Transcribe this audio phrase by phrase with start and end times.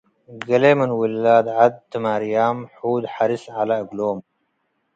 [0.47, 4.17] ገሌ ምን ውላድ ዐድ ትማርያም ሑድ ሐርስ ዐለ እግሎም።